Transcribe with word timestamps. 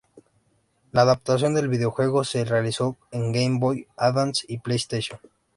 La 0.91 1.03
adaptación 1.03 1.55
al 1.57 1.67
videojuego 1.67 2.23
se 2.23 2.43
realizó 2.43 2.97
en 3.11 3.31
Game 3.31 3.59
Boy 3.59 3.85
Advance 3.97 4.43
y 4.47 4.57
PlayStation. 4.57 5.19